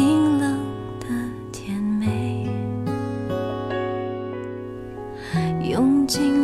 [0.00, 0.58] 冰冷
[0.98, 1.06] 的
[1.52, 2.48] 甜美，
[5.70, 6.39] 用尽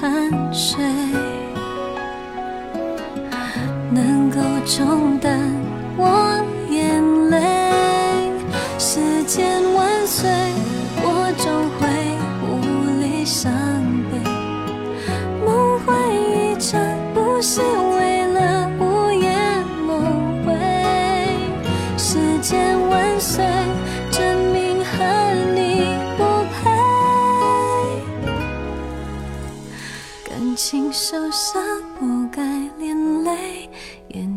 [0.00, 0.78] 汗水
[3.90, 5.36] 能够冲淡
[5.96, 8.30] 我眼泪。
[8.78, 10.30] 时间万岁，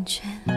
[0.04, 0.51] 圈。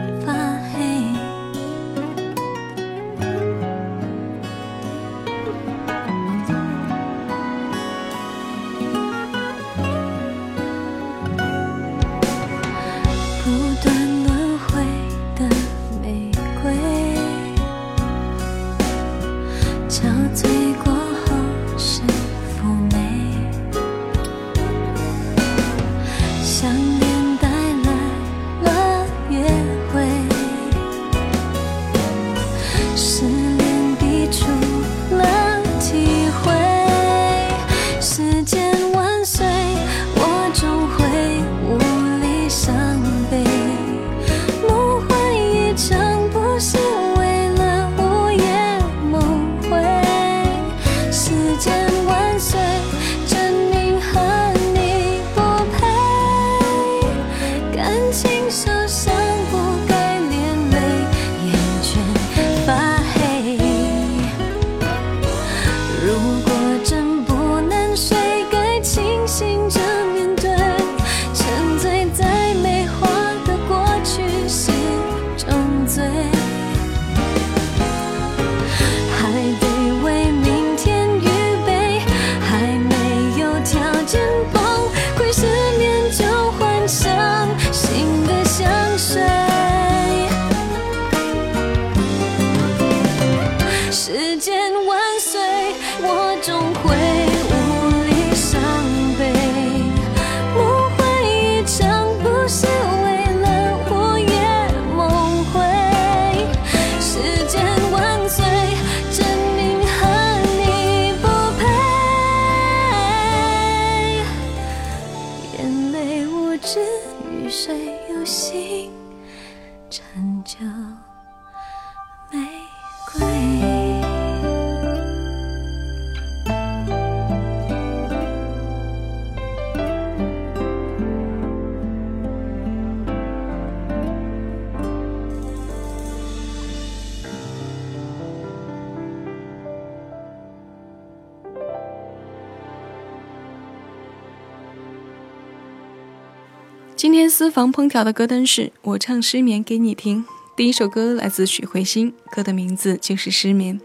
[147.06, 150.24] 今天私房烹调的歌单是我唱失眠给你听。
[150.56, 153.80] 第一首歌来自许慧欣，歌的名字就是《失眠》。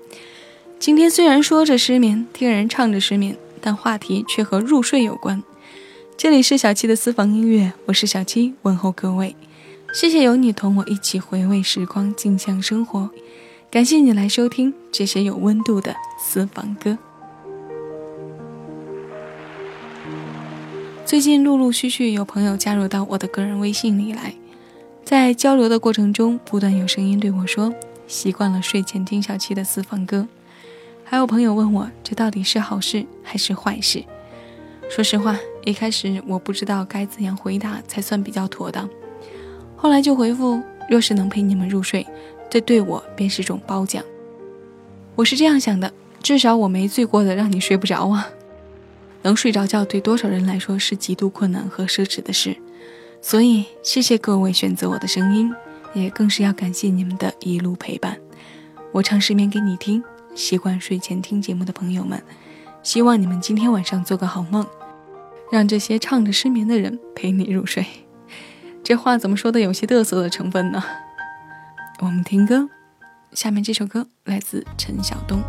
[0.79, 5.43] 今天虽然说着失眠，听人唱着失眠，但话题却和入睡有关。
[6.17, 9.35] 这里是小七的私房音乐，我是小七，问候各位。
[9.93, 13.11] 谢谢有你同我一起回味时光，静享生活。
[13.69, 16.97] 感谢你来收听这些有温度的私房歌。
[21.11, 24.33] 最近陆陆续续有朋友加入到我的个人微信里来，
[25.03, 27.75] 在交流的过程中，不断有声音对我说
[28.07, 30.25] 习惯了睡前听小七的私房歌，
[31.03, 34.01] 还有朋友问我这到底是好事还是坏事。
[34.89, 38.89] 说实话，一开始我不知道该怎样回答才算比较妥当，
[39.75, 42.07] 后来就回复：若是能陪你们入睡，
[42.49, 44.01] 这对我便是种褒奖。
[45.15, 45.91] 我是这样想的，
[46.23, 48.29] 至少我没醉过的让你睡不着啊。
[49.23, 52.57] 能睡着觉对多少人来说是极度困难和奢侈的事，
[53.21, 55.53] 所以谢谢各位选择我的声音，
[55.93, 58.17] 也更是要感谢你们的一路陪伴。
[58.91, 60.03] 我唱失眠给你听，
[60.33, 62.21] 习惯睡前听节目的朋友们，
[62.83, 64.65] 希望你们今天晚上做个好梦，
[65.51, 67.85] 让这些唱着失眠的人陪你入睡。
[68.83, 70.83] 这话怎么说的有些嘚瑟的成分呢？
[72.01, 72.67] 我们听歌，
[73.33, 75.41] 下面这首歌来自陈晓东。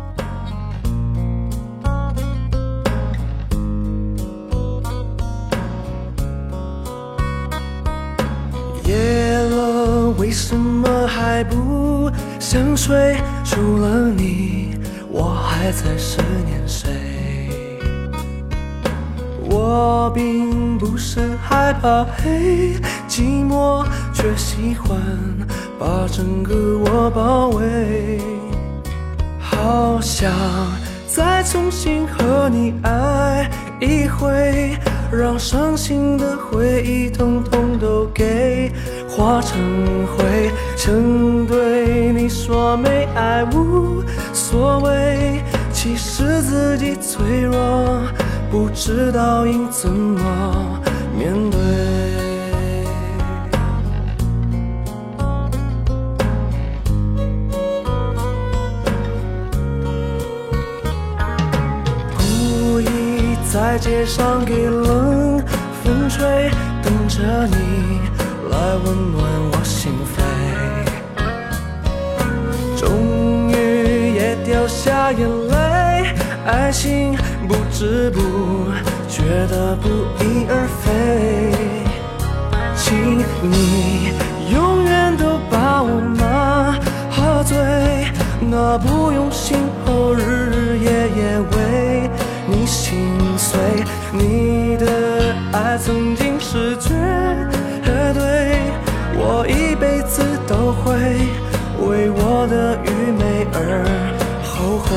[8.93, 13.17] 夜了，为什么还不想睡？
[13.43, 14.77] 除了你，
[15.09, 16.91] 我还在思念谁？
[19.49, 22.75] 我并不是害怕黑，
[23.07, 24.95] 寂寞却喜欢
[25.79, 26.53] 把整个
[26.85, 28.21] 我包围。
[29.39, 30.31] 好想
[31.07, 33.49] 再重新和你爱
[33.79, 34.77] 一回。
[35.15, 38.71] 让伤心的回忆统统都给
[39.07, 39.59] 化成
[40.07, 48.01] 灰，曾对你说没爱无所谓，其实自己脆弱，
[48.51, 50.81] 不知道应怎么
[51.15, 52.32] 面对。
[63.83, 65.43] 街上给冷
[65.83, 66.49] 风吹，
[66.81, 67.99] 等着你
[68.49, 69.21] 来温暖
[69.51, 70.23] 我心扉。
[72.77, 76.15] 终于也掉下眼泪，
[76.45, 77.13] 爱情
[77.45, 78.21] 不知不
[79.09, 79.89] 觉的不
[80.23, 81.51] 翼而飞。
[82.77, 84.13] 请你
[84.49, 86.79] 永远都把我麻
[87.43, 87.57] 醉，
[88.49, 91.72] 那不用心后日日夜夜为
[95.85, 96.93] 曾经是绝
[98.13, 98.21] 对，
[99.17, 100.93] 我一辈子都会
[101.85, 103.83] 为我的愚昧而
[104.45, 104.87] 后悔。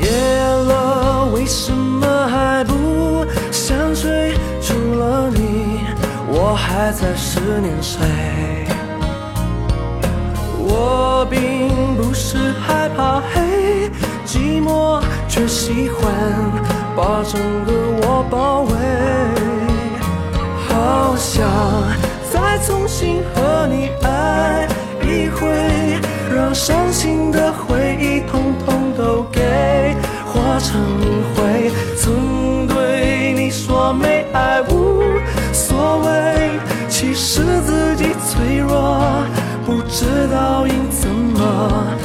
[0.00, 0.08] 夜
[0.64, 4.34] 了，为什么还不想睡？
[4.62, 5.84] 除了你，
[6.26, 8.61] 我还在思念谁？
[10.84, 13.88] 我并不是害怕黑，
[14.26, 16.12] 寂寞却喜欢
[16.96, 18.74] 把整个我包围。
[20.66, 21.46] 好想
[22.32, 24.66] 再重新和你爱
[25.02, 25.46] 一回，
[26.34, 29.40] 让伤心的回忆统统都给
[30.26, 30.82] 化成
[31.36, 31.70] 灰。
[31.96, 35.04] 曾对你说没爱无
[35.52, 36.50] 所谓，
[36.88, 39.24] 其实自己脆弱，
[39.64, 42.01] 不知道应怎么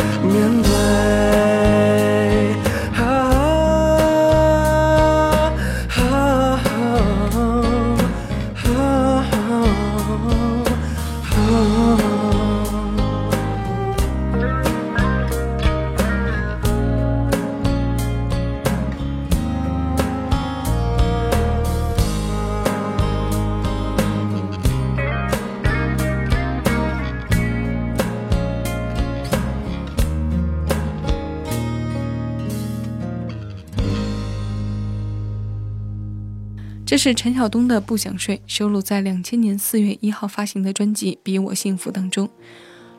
[36.87, 42.29] 这是陈晓东的《不想睡》，收录在两千年四月一号发行的专辑《比我幸福》当中。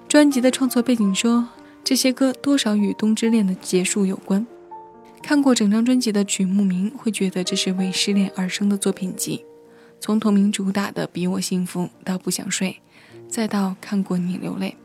[0.06, 1.48] 专辑的创作背景说，
[1.82, 4.46] 这些歌多少与冬之恋的结束有关。
[5.22, 9.42] 看过整张专辑的曲目名，会觉得这是为失恋而生的作品集。
[9.98, 12.72] 从同名主打的《比我幸福》到《不想睡》，
[13.26, 14.76] 再到看过你流泪。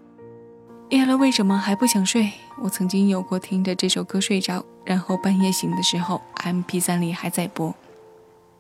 [0.91, 2.31] 夜了为什么还不想睡？
[2.61, 7.75] 我曾经有过听着这首歌睡着，然后半夜醒的时候，MP3 里还在播。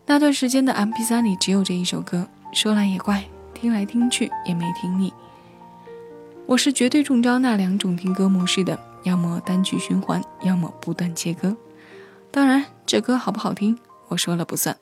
[0.05, 5.13] 那段时间的 MP3 里只有这一首歌，说来也怪，听来听去也没听腻。
[6.45, 11.55] 我是绝对中招那两种听歌模式的，要么单曲循环，要么不断切歌。
[12.31, 13.79] 当然，这歌好不好听，
[14.09, 14.77] 我说了不算。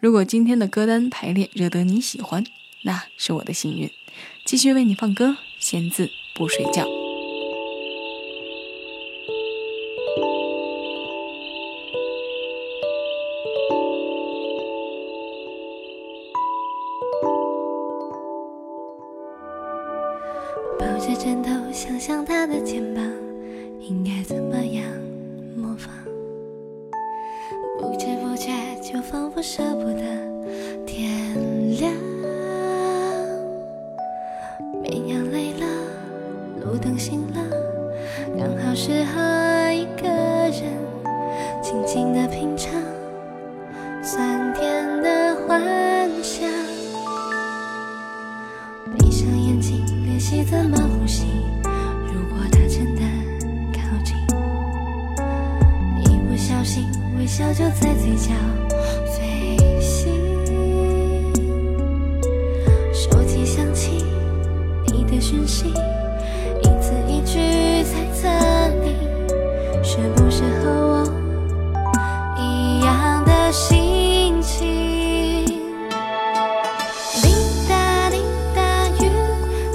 [0.00, 2.44] 如果今天的歌单排列惹得你喜欢，
[2.84, 3.88] 那是我的幸运。
[4.44, 6.95] 继续为你放歌，闲字不睡觉。
[21.86, 23.04] 想象他的肩膀，
[23.78, 24.84] 应该怎么样
[25.56, 25.88] 模仿？
[27.78, 28.50] 不知不觉
[28.82, 30.02] 就仿佛舍不得
[30.84, 31.92] 天亮。
[34.82, 35.66] 绵羊累了，
[36.60, 37.40] 路灯熄了，
[38.36, 40.64] 刚好适合一个人
[41.62, 42.72] 静静的品尝
[44.02, 45.62] 酸甜的幻
[46.20, 46.50] 想。
[48.98, 51.26] 闭上眼睛，练习怎么呼吸。
[57.36, 58.32] 笑就在嘴角
[59.04, 60.10] 飞行。
[62.94, 64.02] 手机响起
[64.86, 68.26] 你的讯息，一字一句猜测
[68.80, 68.96] 你
[69.84, 71.04] 是不是和我
[72.38, 75.44] 一样的心情。
[77.20, 77.34] 滴
[77.68, 78.22] 答滴
[78.54, 79.10] 答，雨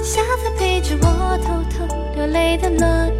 [0.02, 3.11] 下在陪着我偷偷流泪的落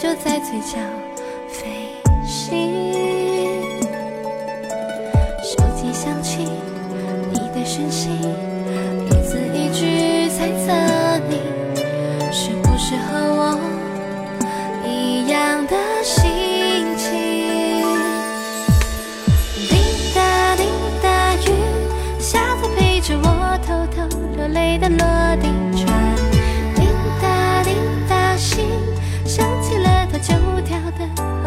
[0.00, 0.78] 就在嘴角
[1.46, 1.90] 飞
[2.24, 2.89] 行。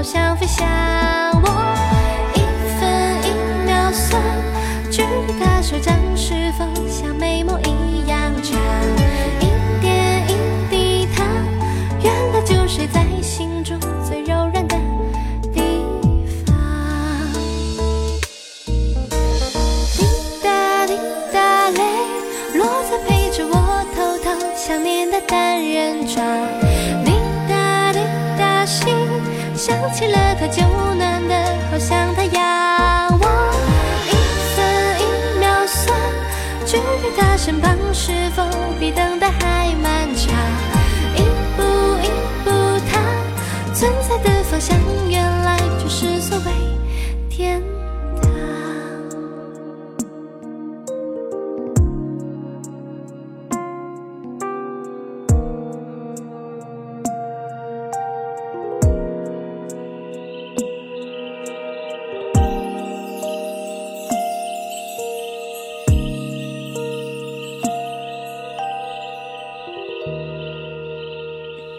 [0.03, 0.67] 想飞向
[1.41, 1.47] 我。
[2.35, 2.39] 一
[2.77, 2.83] 分
[3.23, 4.21] 一秒算，
[4.91, 6.65] 距离他手掌是否
[37.43, 37.82] 身旁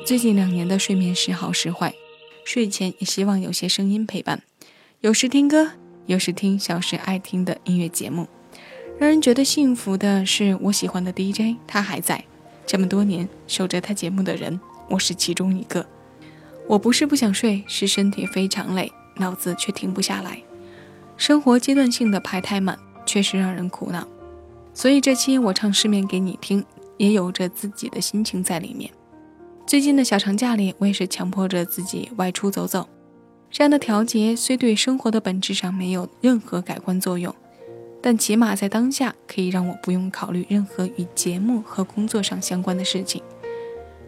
[0.04, 1.94] 最近两年的睡眠时好时坏，
[2.44, 4.42] 睡前也希望有些声音陪伴，
[5.00, 5.70] 有时听歌，
[6.04, 8.28] 有时听小时爱听的音乐节目。
[8.98, 12.22] 让人觉得幸福的是，我喜欢的 DJ 他还在，
[12.66, 15.86] 这么多年守着他节目的人，我是其中一个。
[16.68, 20.42] 我不是不想睡，是身体非常累，脑子却停不下来。
[21.16, 24.06] 生活阶段性的排太满，确实让人苦恼。
[24.74, 26.62] 所以这期我唱失眠给你听，
[26.98, 28.90] 也有着自己的心情在里面。
[29.74, 32.88] 最近的小长假里，我也是强迫着自己外出走走。
[33.50, 37.34] 这样的调节虽对生活的本质上没有任何改观作用，
[38.00, 43.20] 但起码在当下可以让我不用考虑任何与节目和工作上相关的事情。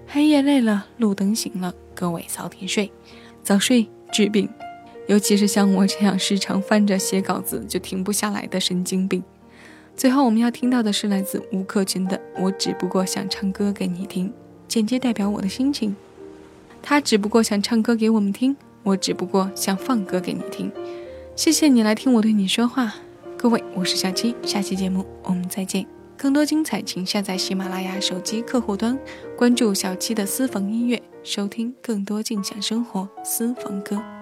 [0.06, 2.92] 黑夜累了，路灯醒了，各位早点睡，
[3.42, 4.48] 早睡治病。
[5.08, 9.20] 尤其是像我这样时常翻着写稿子就停不下来的神经病。
[9.96, 14.28] 最后我们要听到的是来自吴克群的《我只不过想唱歌给你听》。
[14.68, 15.94] 间接代表我的心情。
[16.82, 20.70] 他只不过想唱歌给我们听，我只不过想放歌给你听。
[21.34, 22.94] 谢谢你来听我对你说话，
[23.36, 25.86] 各位，我是小七，下期节目我们再见。
[26.16, 28.98] 更多精彩，请下载喜马拉雅手机客户端，
[29.36, 34.15] 关注小七的私房音乐，收听更多尽享生活私房歌。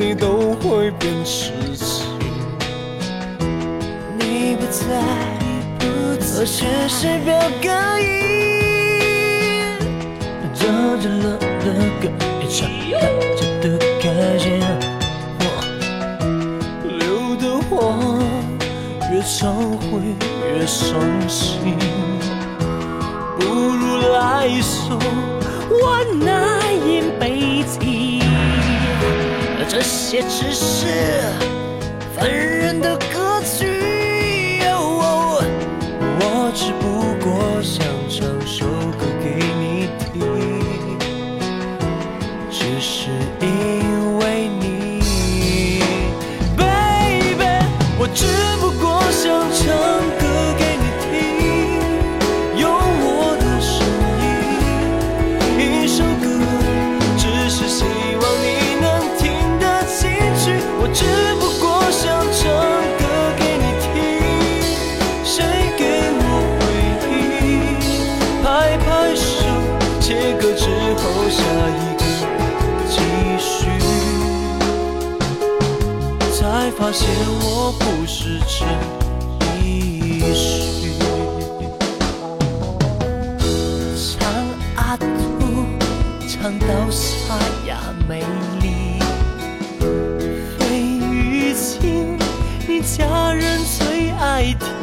[0.00, 2.06] 你都会变痴情。
[4.18, 4.82] 你不在，
[5.78, 5.84] 不
[6.16, 7.68] 做事是表个
[8.00, 8.08] 音，
[10.54, 10.64] 这
[11.02, 11.66] 着了的
[12.00, 12.08] 歌，
[12.40, 12.96] 一唱大
[13.36, 13.64] 家的
[14.00, 14.02] 开
[14.38, 14.46] 心。
[15.38, 15.44] 我
[16.88, 17.70] 流的话
[19.12, 20.00] 越常会
[20.56, 21.76] 越伤心，
[23.38, 23.82] 不如
[24.14, 24.98] 来首
[25.68, 26.88] 我那饮
[27.20, 27.99] 悲情。
[29.70, 30.86] 这些只是
[32.16, 33.09] 凡人的。
[76.92, 77.08] 现
[77.42, 78.66] 我不是真
[79.62, 80.90] 一世。
[84.18, 84.28] 唱
[84.74, 85.06] 阿土，
[86.28, 87.78] 唱到沙哑
[88.08, 88.24] 美
[88.60, 88.98] 丽。
[90.58, 92.18] 飞鱼精，
[92.66, 94.79] 你家人最爱听。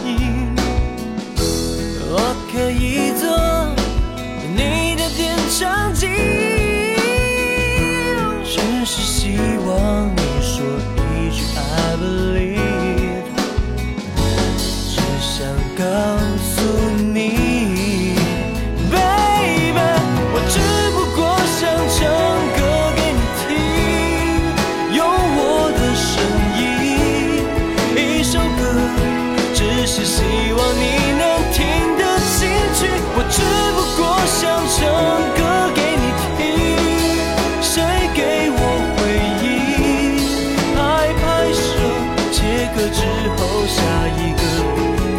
[42.78, 43.02] 了之
[43.36, 43.82] 后下
[44.18, 44.42] 一个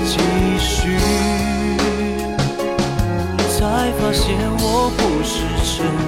[0.07, 0.17] 继
[0.59, 0.97] 续。
[3.51, 5.35] 才发现我不是
[5.77, 6.08] 真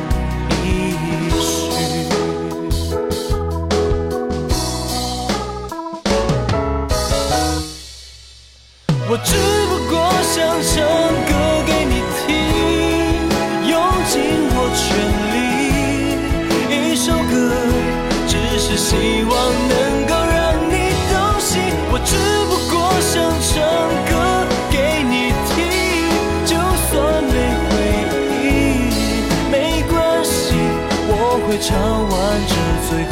[31.60, 32.54] 唱完这
[32.88, 33.10] 最后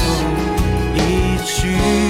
[0.94, 2.07] 一曲。